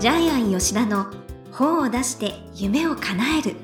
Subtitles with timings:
[0.00, 1.08] ジャイアン吉田の
[1.52, 3.56] 本を出して夢を叶える。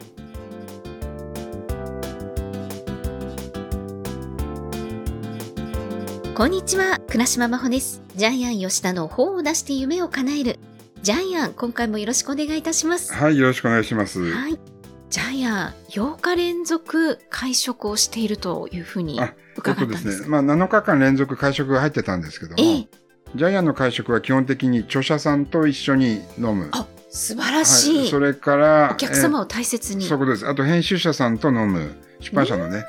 [6.34, 8.02] こんにちは倉島真帆です。
[8.16, 10.58] ジャイアン吉田の本を出して夢を叶える。
[11.00, 13.14] ジャイアン今回もよろしくお願いいたします。
[13.14, 14.20] はい、よろしくお願いします。
[14.30, 14.60] はい。
[15.08, 20.28] ジャイアン8日連続会食をしているというふうにあ伺ったんでそうですすね。
[20.28, 26.68] まあ、7日間連続会食が入ってたんですけども、ええジャイアンの会食は基本的に著者さんと一緒に飲む。
[26.72, 30.48] あ素晴らしい、はい、それから、お客様を大切にえーそういうことです。
[30.48, 31.96] あと、編集者さんと飲む。
[32.20, 32.84] 出版社のね。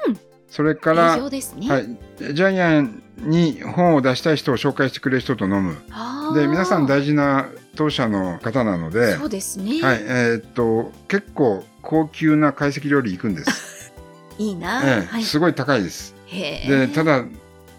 [0.49, 1.97] それか営ら、業ですね、はい、
[2.33, 5.77] ジャイアンに本を出したい人を紹介してくれる人と飲む。
[6.33, 13.93] で、皆さん大事な当社の方なので、そうですね、はい、えーっと、結構高級な懐石料理行くんです。
[14.37, 16.15] いいな、ええはいすごい高いです。
[16.31, 17.23] で、ただ、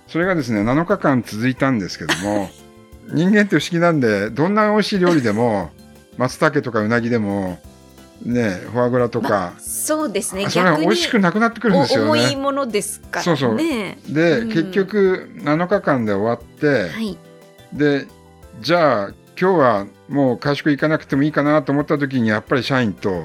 [0.08, 2.50] それがですね、7日間続いたんですけども、
[3.12, 5.70] 人間って不思議なんで、どんな美味しい料理でも、
[6.16, 7.58] 松茸とかうなぎでも、
[8.22, 10.48] ね、フォアグラとか、まあそうですね。
[10.50, 12.36] それが美味しくなくなってくるんですよお重いね。
[12.36, 13.22] ものですからね。
[13.24, 13.56] そうそう。
[13.56, 14.48] で、うん。
[14.48, 17.16] 結局、7日間で終わって、はい。
[17.72, 18.06] で、
[18.60, 19.08] じゃあ、
[19.40, 23.24] 今日はもう会食行かなくてもいいかなと思った時に、やっぱり社員と、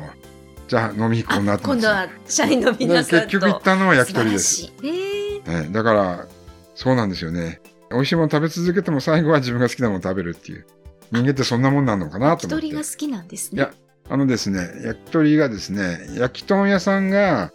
[0.68, 1.68] じゃあ飲み行こうになあって。
[1.68, 4.72] ます今度は社員ので皆さんと結局行ったのは焼き鳥です。
[4.84, 6.28] えね、だから、
[6.76, 7.62] そうなんですよね。
[7.92, 10.66] 美味しいもの食べ続けても最後は自分が好きなものを食べるっていう。
[11.12, 12.68] 人間ってそんなもんなのかなと思って。
[12.68, 13.74] 焼き鳥が好きなんですねいや
[14.10, 17.52] あのですね、焼き鳥がですね、焼き豚屋さんが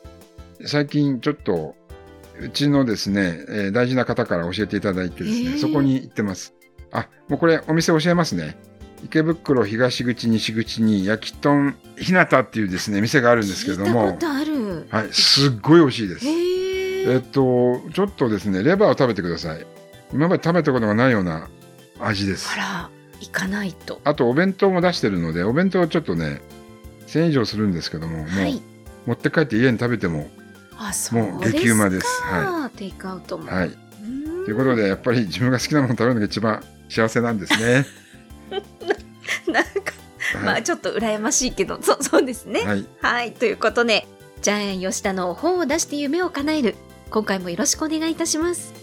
[0.65, 1.77] 最近ちょっと、
[2.41, 6.55] うちのですね、えー大事な方から教えていただいてですね、へーそこに行ってます。
[6.93, 8.57] あ、もうこれお店教えますね。
[9.05, 16.27] 池袋東口西口に焼き豚ひなたっていうですね、店があるんですけど聞いたこも、とあるはい、すっごい美味しいです。
[16.27, 16.48] へえ
[17.09, 19.67] えっと、ちょっとですね、レバーを食べてください。
[20.13, 21.49] 今まで食べたことがないような
[22.01, 22.57] 味ですあ。
[22.57, 26.41] ら行かないとあと、お弁当も出してるので、お弁当はちょっとね、
[27.07, 28.63] 1000円以上するんですけども、もう、はい
[29.07, 30.29] 持って帰って家に食べても、
[30.77, 33.71] あそうもう激うまですかテイクアウトもはい。
[34.45, 37.87] ということで、やっぱり自分が好きなものを食べるのが一番幸せなんですね。
[39.51, 39.71] なんか
[40.45, 40.61] まはい。
[40.61, 42.87] あちょっと羨ましいけどそうそうですねはい。
[43.01, 44.07] はい、ということで、
[44.43, 46.75] ジャイアン吉田の本を出して夢を叶える。
[47.11, 48.75] 今回もよろしくお願いいたします。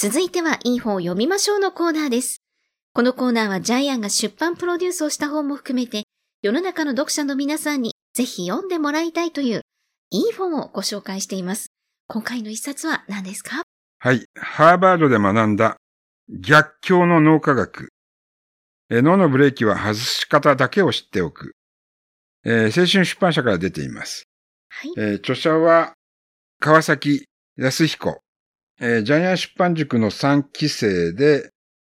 [0.00, 2.40] 続いては、いい本を読みましょうのコーナーです。
[2.92, 6.04] このコーナーはジャイアンが出版プロデュースをした本も含めて、
[6.40, 9.62] 世の中の読者の皆さんにぜひ読んでもらいたいという、
[10.10, 11.72] いい本をご紹介しています。
[12.06, 13.62] 今回の一冊は何ですか？
[13.98, 14.24] はい。
[14.36, 15.76] ハーバードで学んだ
[16.30, 17.88] 逆境の脳科学。
[18.90, 21.52] えー脳のブレーキは外し方だけを知っておく。
[22.44, 24.24] えー青春出版社から出ています。
[24.70, 24.92] はい。
[24.96, 25.92] えー著者は
[26.60, 27.24] 川崎
[27.56, 28.20] 康彦。
[28.80, 31.50] えージャイアン出版塾の3期生で、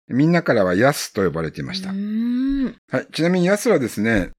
[0.08, 1.88] みんなからは安と呼ばれていました。
[1.88, 3.06] はい。
[3.12, 4.30] ちなみに安はですね、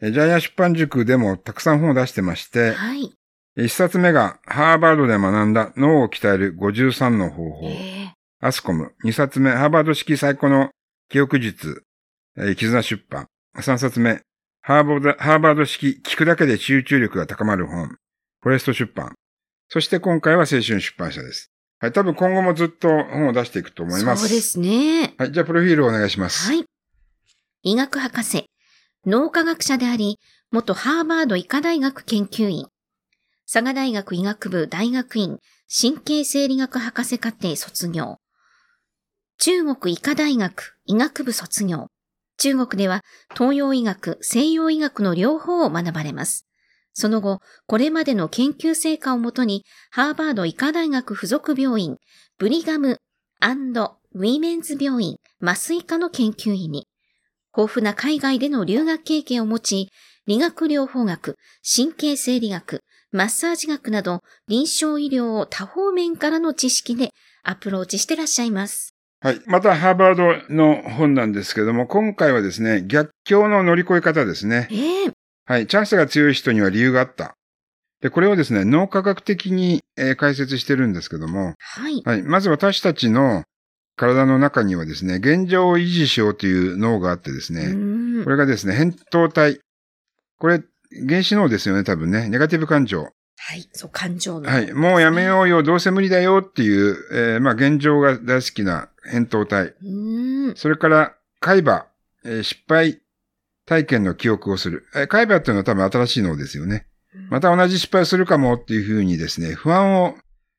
[0.00, 3.12] えージャイアン出版塾でもたくさん本を出してまして、はい。
[3.58, 7.68] 一冊目がハーバードで学んだ脳を鍛える53の方法。
[7.68, 8.92] えアスコム。
[9.02, 10.68] 二冊目、ハーバード式最高の
[11.08, 11.82] 記憶術。
[12.38, 13.28] えー絆出版。
[13.60, 14.20] 三冊目、
[14.60, 17.88] ハーバード、ハーバード式聞くだけで集中力が高まる本。
[18.42, 19.14] フォレスト出版。
[19.68, 21.50] そして今回は青春出版社です。
[21.78, 21.92] はい。
[21.92, 24.28] 多分今後もずっと本を出していくとえ思います。
[24.28, 25.14] そうですね。
[25.18, 25.32] はい。
[25.32, 26.46] じゃあ、プロフィールをお願いします。
[26.50, 26.64] はい。
[27.62, 28.46] 医学博士、
[29.06, 30.18] 脳科学者であり、
[30.52, 32.66] 元ハーバード医科大学研究員、
[33.50, 38.18] 佐賀大学医学部大学院神経生理学博士課程卒業、
[39.38, 41.88] 中国医科大学医学部卒業、
[42.38, 43.02] 中国では
[43.34, 46.46] 東洋医学、西洋医学の両方を学ばれます。
[46.92, 51.96] その後、これまでの研究成果をもとに、ハーバード医科大学附属病院、
[52.38, 53.00] ブリガム
[54.18, 56.86] ウィメンズ病院麻酔科の研究員に、
[57.56, 59.88] 豊富な海外での留学経験を持ち、
[60.26, 62.80] 理学療法学、神経生理学、
[63.12, 67.10] マッサージ学など臨床医療を多方面からの知識で
[67.42, 68.95] アプローチしてらっしゃいます。
[69.26, 69.40] はい。
[69.46, 70.14] また、ハーバー
[70.48, 74.68] ドの本なんですけども、今回はですね、逆境の乗り越え方ですね。
[74.70, 75.12] ええ
[75.46, 75.66] はい。
[75.66, 77.34] チャンスが強い人には理由があった。
[78.00, 82.02] で、これをですね、脳科学的に、えー解説してるんですけども、はい。
[82.04, 82.22] はい。
[82.22, 83.42] まず私たちの
[83.96, 89.58] 体の中にはですね、現状を維持しようという脳があってですうね、これがですね、扁桃体。
[90.38, 90.62] これ、
[91.08, 92.28] 原子脳ですよね、多分ね。
[92.28, 93.02] ネガティブ感情。
[93.38, 93.68] はい。
[93.72, 94.48] そう、感情の。
[94.48, 94.72] はい。
[94.72, 99.74] もうやめようよ、どうせ無理だよっていう、えーまあ、現状が大好きな扁桃体。
[100.56, 101.86] それから、海馬、
[102.24, 103.00] えー失敗
[103.66, 104.86] 体験の記憶をする。
[104.94, 106.86] えー海馬っていうのは多分新しい脳ですよね。
[107.30, 110.16] また同じ失敗をするかもっていうふうにですね、不安を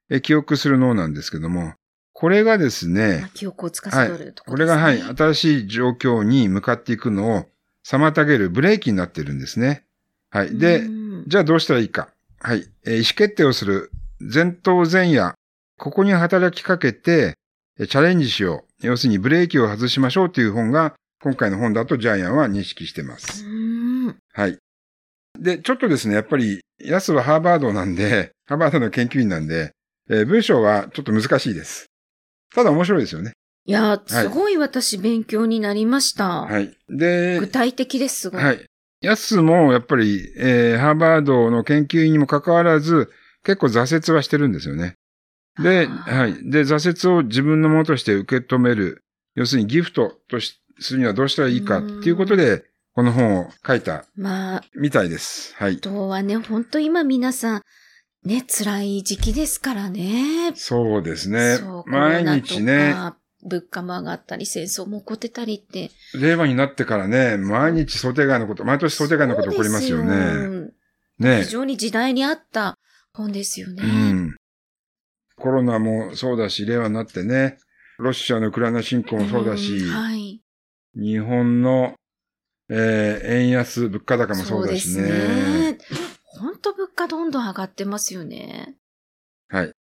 [0.09, 1.73] え記憶する脳なんですけども、
[2.13, 5.07] これがですまあね、記憶を司はいるとここれが、ろですね。
[5.07, 7.45] はい、新しい状況に向かっていくのを
[7.85, 9.85] 妨げるブレーキになってるんですね。
[10.29, 10.57] はい。
[10.57, 12.09] で、うんじゃあどうしたらいいか。
[12.39, 12.65] はい。
[12.85, 15.33] えー意思決定をする前頭前野。
[15.77, 17.33] ここに働きかけて、えー
[17.85, 18.88] チャレンジしよう。
[18.88, 23.45] 要するにブレーキを外しましょうという本が、今回の本だとジャイアンは認識してます。
[23.45, 24.57] うんはい。
[25.39, 29.71] で、ちょっとですね、やっぱり、ヤスはハーバードなんで、 ハーバードの研究員なんで、
[30.09, 31.85] えー文章はちょっと難しいです。
[32.56, 33.33] ただ面白いですよね。
[33.65, 36.41] いや、すごい私勉強になりました。
[36.44, 36.75] はい。
[36.89, 38.44] で、具体的です、すごい。
[38.44, 38.65] はい。
[39.01, 43.12] ヤスもやっぱり、えーハーバードの研究員にもかかわらず、
[43.44, 44.94] 結構挫折はしてるんですよね。
[45.59, 46.50] で、はい。
[46.50, 49.04] で、挫折を自分のものとして受け止める。
[49.36, 55.56] 要するにギフトとしするにはどうしたらいいかっていうことで、この本を書いたまあ、みたいです。
[55.56, 55.80] はいあ。
[55.80, 57.62] とはね、本当今皆さん、
[58.24, 60.54] ね、辛い時期ですからね。
[60.56, 61.59] そうですね。
[61.86, 62.95] 毎日ね、
[63.44, 65.92] 物価も上がったり、戦争も起こってたりって。
[66.19, 70.71] 令和になってからね、毎日想定外のこと、毎年想定外のこと起こりますよね。
[71.19, 71.50] すね非。
[71.50, 72.77] 常に時代に合った
[73.13, 73.83] 本ですよね。
[73.83, 74.36] うん。
[75.39, 77.57] コロナもそうだし、令和になってね、
[78.00, 80.42] ロシアのウクライナ侵攻もそうだし、んはい。
[80.95, 81.94] 日本の、
[82.69, 85.78] えー円安、物価高もそうだしね。
[86.24, 88.75] 本当物価どんどん上がってますよね。
[89.50, 89.72] はい。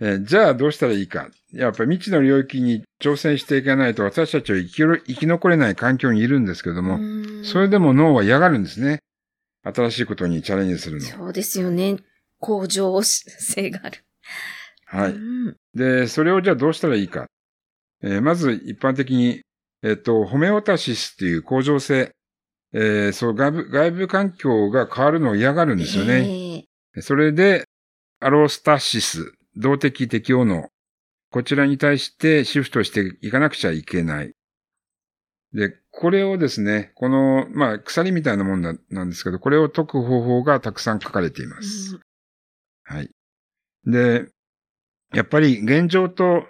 [0.00, 1.28] えーじゃあどうしたらいいか。
[1.52, 9.00] やっぱり未知の領域に挑戦していかないと私たちは生きろ生き残れない環境にいるんですけども、うんそれでも脳は嫌がるんですね。
[9.62, 11.04] 新しいことにチャレンジするの。
[11.04, 11.96] そうですよね。
[12.38, 14.04] 向上性がある。
[14.90, 15.12] はい。
[15.12, 17.26] うんで、それをじゃあどうしたらいいか。
[18.02, 19.40] えーまず一般的に、
[19.82, 22.12] えっ、と、ホメオタシスっていう向上性。
[22.72, 26.64] えーそう、外部、外部環境が変わるのを嫌がるんですよね。
[26.94, 27.64] ええそれで、
[28.18, 30.68] アロスタシス、動的適応能。
[31.30, 34.32] こちらに対してシフトしていかなくちゃいけない。
[35.52, 41.94] で、これをですね、この、まあ、鎖みたいなもんななんですけど、これを解く方法がたくさん書かれています。
[41.94, 42.00] うん
[42.82, 43.10] はい。
[43.86, 44.26] で、
[45.12, 46.46] やっぱり現状と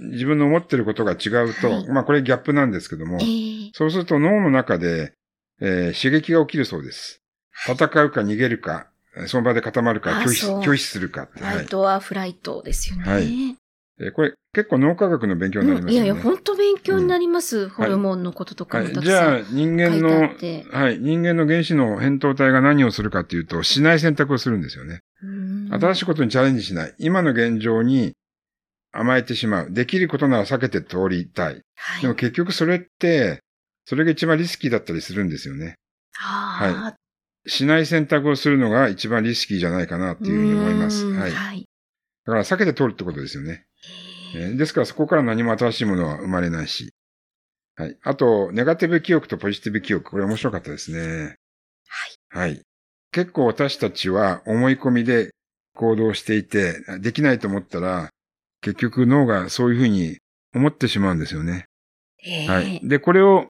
[0.00, 3.24] 自分の思ってることが違うと、はいまあこれギャップなんですけども、え
[3.68, 5.12] えそうすると脳の中で、
[5.60, 7.20] えー刺激が起きるそうです。
[7.66, 8.88] 戦うか逃げるか、
[9.26, 11.38] その場で固まるか、拒否拒否するかって。
[11.40, 13.04] フはいライトはフライトですよね。
[13.04, 16.10] はいえーこれ結構脳科学の勉強になりますよね。
[16.10, 17.68] うんいやいや、本当勉強になります。
[17.68, 18.88] ホルモンのこととかはい。
[18.88, 19.44] もたくさん。
[19.44, 20.08] じゃあ、人間の
[20.72, 20.98] はい。
[20.98, 25.00] 人間の原子の扁桃体が何をするかっていうと、しない選択をするんですよね。
[25.72, 26.94] うん新しいことにチャレンジしない。
[26.98, 28.12] 今の現状に
[28.92, 29.72] 甘えてしまう。
[29.72, 31.62] できることなら避けて通りたい。
[31.76, 33.40] はいでも結局それって、
[33.84, 35.76] それが一番リスキーだったりするんですよね。
[36.12, 36.94] は
[37.46, 41.06] しない選択をするのが一番リスキーじゃないかなっていうふうに思います。
[41.06, 41.30] うんはい。
[41.32, 41.66] はい。
[42.24, 43.64] だから避けて通るってことですよね。
[44.36, 46.92] えーですからそこから何も新しいものは生まれないし。
[47.76, 47.96] はい。
[48.02, 50.10] あと、ネガティブ記憶とポジティブ記憶。
[50.10, 51.36] これ面白かったですね。
[52.30, 52.48] はい。
[52.50, 52.62] はい。
[53.12, 55.32] 結構私たちは思い込みで
[55.74, 58.10] 行動していて、できないと思ったら、
[58.60, 60.18] 結局脳がそういうふうに
[60.54, 61.64] 思ってしまうんですよね。
[62.18, 62.80] へえはい。
[62.82, 63.46] で、これを、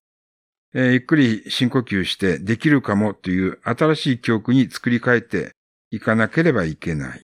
[0.73, 5.51] えーゆっくり深呼吸して、できるかもという新しい記憶に作り変えて
[5.91, 7.21] いかなければいけない。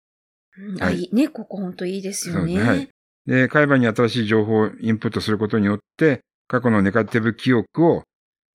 [0.58, 2.54] うんはいあいいね、ここ本当いいですよね。
[2.54, 2.88] そうはい
[3.26, 8.02] で、海馬に新しい情報をインプットすることによって、過去のネガティブ記憶を、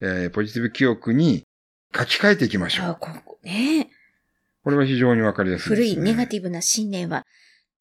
[0.00, 1.42] えーポジティブ記憶に
[1.94, 2.86] 書き換えていきましょう。
[2.86, 3.90] あここね。
[4.62, 5.94] これは非常にわかりやすいです、ね。
[5.94, 7.24] 古いネガティブな信念は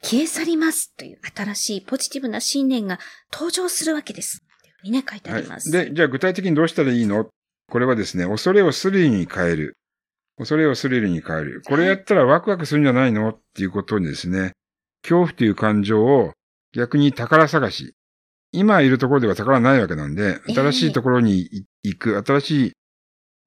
[0.01, 2.99] 消え去りますという新しいポジティブな信念が
[3.33, 4.43] 登場するわけです。
[4.83, 5.75] にね、書いてあります。
[5.75, 5.87] はい。
[5.87, 7.27] で、じゃあ具体的にどうしたらいいの？
[7.69, 9.77] これはですね、恐れをスリルに変える。
[10.37, 11.61] 恐れをスリルに変える。
[11.65, 13.29] これやったらワクワクするんじゃないの？
[13.29, 14.53] っていうことにですね、
[15.01, 16.31] 恐怖という感情を
[16.73, 17.93] 逆に宝探し。
[18.51, 22.71] 今いるところでは宝はないわけなんで、ええ新しいところにい行く、新しい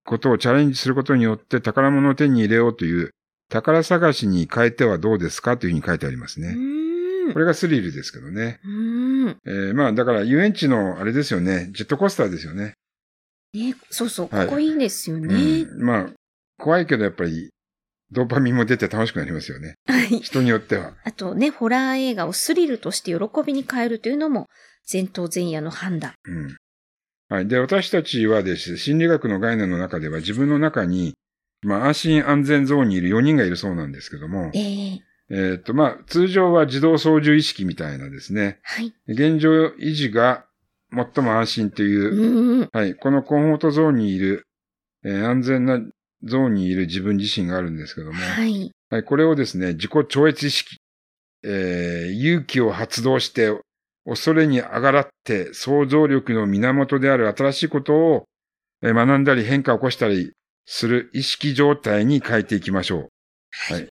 [0.05, 3.11] ことをチャレンジすることによって宝物を手に入れようという
[3.53, 7.33] 宝探しに変えてはどうですかというふうに書いてありますうね。
[7.33, 8.59] これがスリルですけどね。
[9.45, 11.69] えーまあだから遊園地のあれですよね。
[11.73, 12.75] ジェットコースターですよね。
[13.53, 15.35] ね、そうそう、こはいこいいですよね。
[15.63, 16.07] うん、まあ、
[16.59, 17.51] 怖いけどやっぱり、
[18.11, 19.75] ドーパミンも出て楽しくなりますよね。
[19.87, 20.21] はい。
[20.21, 20.95] 人によっては。
[21.05, 24.47] あとね、ホラー映画をスリルとして喜びに変えるというのも、
[24.91, 26.15] 前頭前野の判断。
[26.25, 26.57] うん。
[27.29, 27.47] はい。
[27.47, 31.15] で、私たちはですね、心理学の概念の中では自分の中に、
[31.63, 38.93] まあ、安心安全ゾーンにいる4人がいるそうなんですけども、えええーっと、まあ、通常は自動操縦意識みたいなですね、はい。
[39.07, 40.45] 現状維持が
[40.93, 42.69] 最も安心というう。
[42.73, 42.95] はい。
[42.95, 44.47] このコンフォートゾーンにいる、
[45.05, 45.81] えー安全な
[46.25, 48.71] ゾーンにいる自分自身があるんですけども、はい。
[48.91, 50.77] はい、これをですね、自己超越意識、
[51.45, 53.59] えー勇気を発動して、
[54.05, 58.25] 恐れにあがらって想像力の源である新しいことを
[58.83, 60.33] えー学んだり変化を起こしたり
[60.65, 63.09] する意識状態に変えていきましょう。
[63.73, 63.89] はい。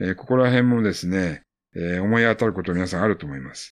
[0.00, 1.42] えーここら辺もですね、
[1.76, 3.74] えー思い当たること皆さんあると思います。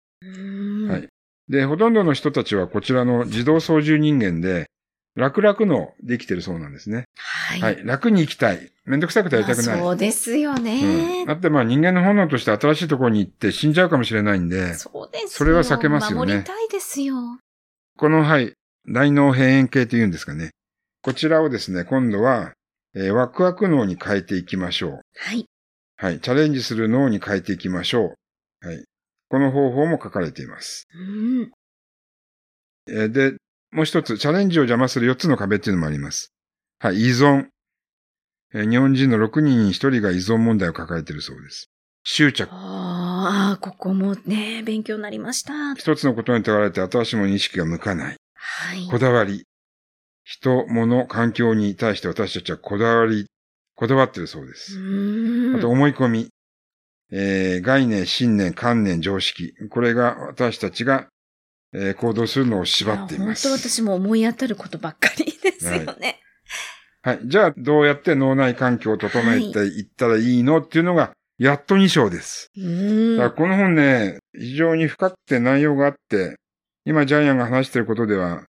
[0.89, 1.09] はい
[1.49, 4.67] で、ほとんどの人たちはこちらの自動操縦人間で、
[5.15, 7.05] 楽々のできてるそうなんですね。
[7.17, 7.61] はい。
[7.61, 7.85] はい。
[7.85, 8.71] 楽に生きたい。
[8.87, 9.67] めんどくさくてやりたくない。
[9.67, 10.63] まあそうですようん。
[10.65, 11.27] ね。
[11.27, 15.29] だってまあ人間の本能として新しいところに行って死んじゃうかもしれないんで、そうですよ。
[15.29, 17.17] それは避けますよね守りたいですよ。
[17.99, 18.55] この、はい、
[18.89, 20.51] 大脳辺縁系というんですかね。
[21.03, 22.53] こちらをですね、今度は、
[22.95, 25.01] えーワクワク脳に変えていきましょう。
[25.17, 25.47] はい。
[25.97, 26.21] はい。
[26.21, 28.15] チャレンジする脳に変えていきましょ
[28.63, 28.67] う。
[28.67, 28.85] はい。
[29.29, 30.87] この方法も書かれています。
[30.95, 30.99] う
[31.43, 31.51] ん。
[32.89, 33.37] えーで、
[33.73, 36.33] もう一つ、チャレンジを邪魔する4つの壁っていうのもあります。
[36.79, 36.97] はい。
[37.01, 37.47] 依存。
[38.55, 41.71] えー日本人の6人に1人が依存問題を抱えているそうです。
[42.05, 42.49] 執着。
[42.53, 45.75] ああ、ここもね、勉強になりました。
[45.77, 48.17] 一つのことにとられて新しいも意識が向かない。
[48.35, 48.87] はい。
[48.91, 49.45] こだわり。
[50.25, 53.27] 人、物、環境に対して私たちはこだわり、
[53.75, 54.79] こだわっているそうでうす。
[55.57, 56.29] あと思い込み。
[57.15, 59.53] えー概念、信念、観念、常識。
[59.69, 61.09] これが私たちが、
[61.75, 63.47] えー行動するのを縛っています。
[63.47, 66.21] や本当私も思い当たることばっかりですよね。
[67.03, 67.21] はい。
[67.25, 72.51] じゃあ、どうやって脳内環境を整えていったらいいのっていうのが、やっと2章です。
[72.55, 76.37] この本ね、非常に深くて内容があって、
[76.85, 78.45] 今ジャイアンが話していることでは、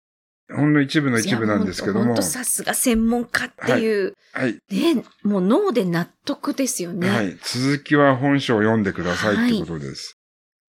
[0.55, 4.59] ほんの一部の一部なんですけども本当、さすが専門家っていう、はい。
[4.71, 7.09] ね、もう脳で納得ですよね。
[7.09, 7.37] はい。
[7.43, 10.17] 続きは本書を読んでくださいってことです。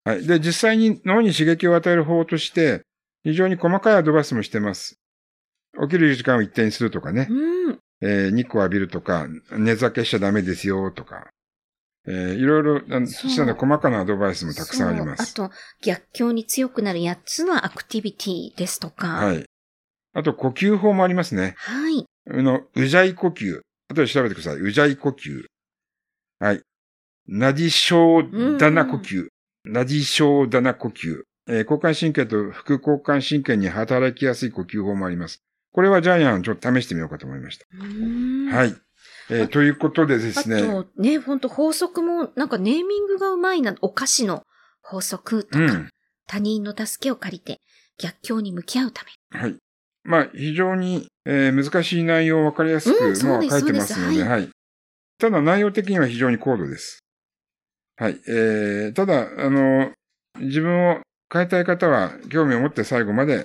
[0.03, 0.25] はい。
[0.25, 2.81] で、実際に脳に刺激を与える方法として、
[3.23, 4.99] 非常に細かいアドバイスもしてます。
[5.81, 7.27] 起きる時間を一定にするとかね。
[7.29, 7.79] うん。
[8.01, 11.29] えー日光浴びるとか、寝酒しちゃダメですよとか、
[12.07, 15.33] えーいろいろ、そう小さな細かなアドバイスもたくさんあります。
[15.33, 15.51] あと、
[15.83, 19.07] 逆境に強くなる8つのアクティビティですとか。。
[19.07, 19.45] はいい。
[20.13, 21.55] あと、呼吸法もありますね。
[21.57, 22.05] はい。
[22.29, 23.59] あの、うじゃい呼吸。
[23.89, 24.61] 後で調べてください。
[24.61, 25.45] うじゃい呼吸。
[26.39, 26.61] はい。
[27.27, 29.27] ナディショーダナ呼吸。
[29.65, 31.21] ナディショーダナ呼吸。
[31.47, 35.41] えー交感神経と副交感神経に働きやすい呼吸法もあります。
[35.71, 37.65] これはジャイアンちょっと試してみようかと思いました。
[38.55, 38.75] はい。
[39.29, 40.61] えーということでであすね。
[40.61, 44.43] と、ね、本当法則も、なんかネーミングがうまいな、お菓子の
[44.81, 45.89] 法則とか、うん。
[46.27, 47.61] 他人の助けを借りて、
[47.97, 49.39] 逆境に向き合うため。
[49.39, 49.57] はい。
[50.03, 54.49] まあ、非常に、えー難しい内容をわかりやすく、うんまあ書いてますので、そうですはい。
[55.19, 56.99] ただ内容的には非常に高度です。
[57.97, 58.19] はい。
[58.27, 59.91] えー、ただ、あの、
[60.39, 63.35] 自分を変えたい方は、興味を持って最後まで。
[63.35, 63.43] は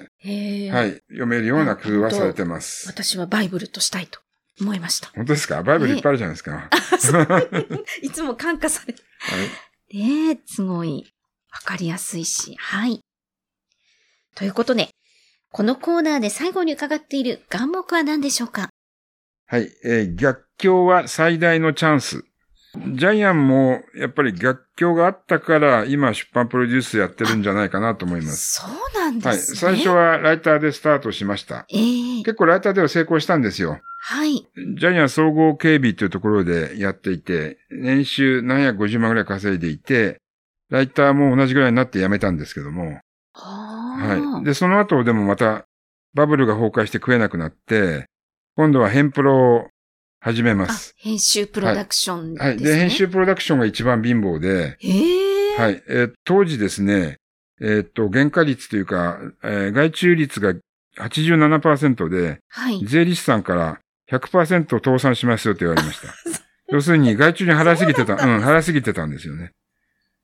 [0.86, 2.88] い、読めるような工夫はされてます。
[2.88, 4.18] 私はバイブルとしたいと
[4.60, 5.08] 思いました。
[5.14, 5.62] 本当ですか？
[5.62, 6.70] バイブルいっぱいあるじゃないですか。
[8.00, 8.98] いつも感化される。
[9.18, 9.36] は
[9.92, 9.96] い。
[9.98, 11.12] ねえ、すごい、
[11.52, 12.56] わかりやすいし。
[12.58, 13.00] はい。
[14.34, 14.88] ということで、
[15.52, 18.68] このコーナーで最後に伺っている願目は何でしょうか？
[19.46, 19.68] はい。
[19.84, 22.24] えー逆境は最大のチャンス。
[22.94, 28.60] ジャイアンも、やっぱり逆境があったから、今出版プロデュースやってるんじゃないかなと思います。
[28.60, 29.36] そうなんはい。
[29.36, 29.58] ですね。
[29.58, 29.88] 最初。
[29.90, 31.64] はライターでスタートしました。
[31.70, 33.80] ええ結構ライターでは成功したんですよ。
[34.00, 34.46] はい。
[34.78, 40.20] ジャイアン総合警備というところでやっていて、年収750万ぐらい稼いでいて、
[40.68, 43.00] ライターも同じぐらいになって辞めたんですけども、
[43.96, 44.44] ははい。
[44.44, 45.64] で、その後でもまた
[46.14, 48.06] バブルが崩壊して食えなくなって、
[48.56, 49.68] 今度はヘンプロを
[50.20, 52.48] 始めまあす。、編集プロダクションですね。
[52.50, 52.58] はい。
[52.58, 55.82] で、編集プロダクションが一番貧乏で、ええはい。
[55.88, 57.16] えー当時ですね、
[57.60, 60.54] えーっと、原価率というか、えー外注率が
[60.98, 62.84] 87%で、はい。
[62.84, 63.78] 税理士さんから
[64.10, 66.08] 100%倒産しますよと言われました。
[66.72, 69.52] 要するに外注に払いすぎてた、うん、払いすぎてたんですよね。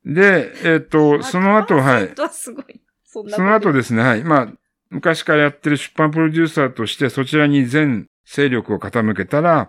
[0.05, 2.13] で、えーっと、 その後、はい。
[2.17, 2.81] はすごい。
[3.13, 3.81] そんなその後で。
[3.81, 4.25] ですね、はい。
[4.25, 4.49] まあ、
[4.89, 9.69] 昔からやってる出版プロデューサーとしてそちらに全勢力を傾けたら、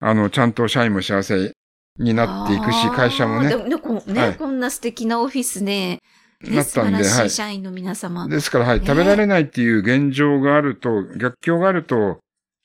[0.00, 1.52] あの、ちゃんと社員も幸せ
[1.98, 6.00] になっていくし、会社もねで、ねこねはいこんな素敵なオフィスで、ね、
[6.42, 7.02] なったんで、はい。
[7.02, 8.26] らしい社員の皆様。
[8.26, 8.80] ですから、はい。
[8.80, 12.20] ね食べられないっていう現状があると、逆境があると、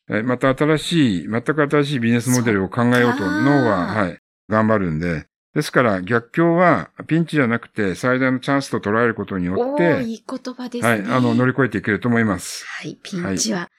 [0.10, 4.18] えまた新しい、全く新しいビジネスモデルを考えようと脳は、はい、
[4.50, 10.89] 頑張るんで、ですから逆境はピンチじゃなくて最大のチャンスと捉えることによって、いい言葉ですね。
[10.89, 12.65] はい、あの、乗り越えていけると思います。
[12.65, 13.69] はい、ピンチは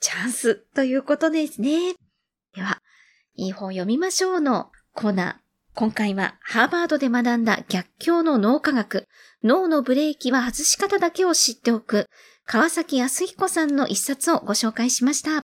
[0.00, 1.94] チャンスということですね。
[2.54, 2.82] では、
[3.36, 5.34] いい本読みましょうのコーナー。
[5.74, 9.06] 今回はハーバードで学んだ逆境の脳科学、
[9.44, 12.06] 脳のブレーキは外し方だけを知っておく、
[12.44, 15.42] 川崎康彦さんの一冊をご紹介しました。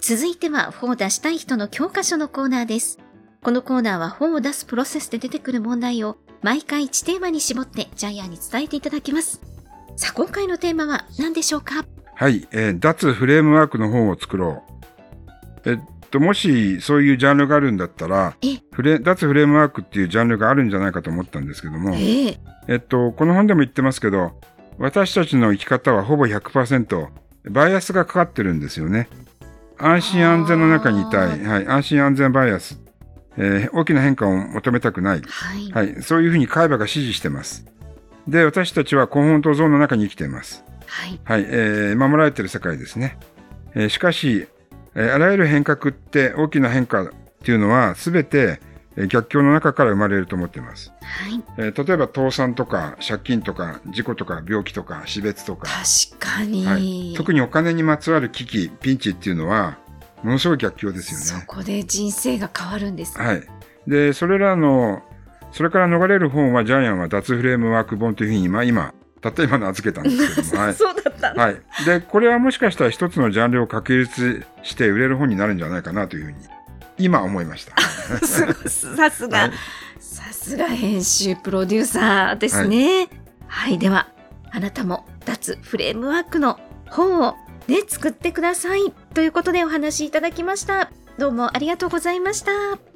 [0.00, 2.98] 続いては本を出したい人の教科書のコーナーです。
[3.42, 9.40] このコーナーは本を出すプロセスで出てくる問題を毎回1テーマに絞ってジャイアンに伝えていただきます。
[9.96, 11.84] さあ、今回のテーマは何でしょうか？
[12.14, 14.62] はい、えー脱フレームワークの本を作ろ
[15.64, 15.70] う。
[15.70, 15.78] えっ
[16.10, 22.38] と、もしそういうジャンルがあるんだったら、え、フレ脱フレームワークっていうジャンルがあるんじゃないかと思ったんですけども、ええ
[22.68, 24.40] えっと、この本でも言ってますけど、
[24.78, 27.08] 私たちの生き方はほぼ100%
[27.50, 29.08] バイアスがかかってるんですよね。
[29.78, 31.44] 安心安全の中にいたい。
[31.44, 31.66] はい。
[31.68, 32.80] 安心安全バイアス。
[33.36, 35.22] えー大きな変化を求めたくない。
[35.22, 35.86] はい。
[35.88, 36.02] はい。
[36.02, 37.64] そういうふうに海馬が指示してます。
[38.26, 40.64] で、私たちはコンフォントゾーンの中に生きています。
[40.86, 41.20] はい。
[41.24, 41.46] はい。
[41.48, 43.18] えー守られている世界ですね。
[43.74, 44.48] えーしかし、
[44.94, 47.08] えーあらゆる変革って大きな変化っ
[47.44, 48.67] ていうのは全てえー
[49.06, 50.92] 逆境の中から生まれると思っています。
[51.00, 51.42] はい。
[51.56, 56.66] えー例えば倒産とか借金とか事故とか病気とか死別とか、確かに。
[56.66, 59.78] はい、特にお金にまつわる危機、ピンチっていうのは
[60.22, 61.42] ものすごい逆境ですよね。
[61.42, 63.16] そこで人生が変わるんです。
[63.18, 63.42] はい。
[63.86, 65.02] で、それらの、
[65.52, 70.74] それから逃れる本はジャイアンは脱フレームワーク本というふうに今、今、たった今名付けたんですけども、 はい。
[70.74, 71.34] そうだった。
[71.34, 71.56] はい。
[71.86, 76.38] で、これはもしかしたら一つのジャンルを確立して売れる本になるんじゃないかなというふうに、
[76.98, 77.80] 今思いました。
[78.26, 78.54] すごい
[78.96, 79.50] さすが、はい
[80.00, 83.08] さすが編集プロデューサーですね。
[83.46, 84.08] はい、では、
[84.50, 87.36] あなたも脱フレームワークの本を
[87.66, 88.92] ね、作ってください。
[89.14, 90.90] ということでお話しいただきました。
[91.18, 92.87] どうもありがとうございました。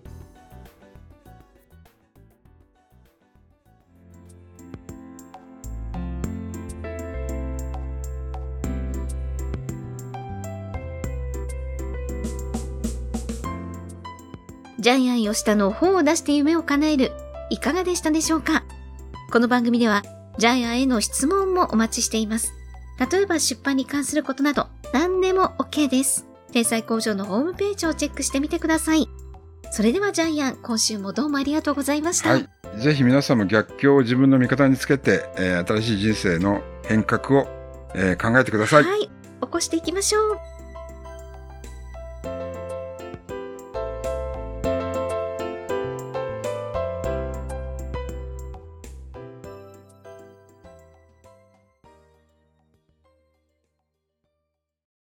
[14.82, 17.12] ジャイアン吉田の本を出して夢を叶える、
[17.50, 18.64] いかがでしたでしょうか？
[19.30, 20.02] この番組では、
[20.38, 22.52] ジャイアンへの質問もお待ちしています。
[23.12, 26.26] 例えば出版に関することなど、何でも OK です。
[26.50, 29.08] 天才工場のホームページをチェックしてみてください。
[29.70, 32.30] それではジャイアン、今週もどうもありがとうございました。
[32.30, 32.48] はい。
[32.76, 37.46] ぜひ皆さんも逆境を自分の味方につけて、えー新しい人生の変革を、
[37.94, 38.82] えー考えてください。
[38.82, 39.02] はい。
[39.02, 39.10] 起
[39.48, 40.38] こしていきましょう。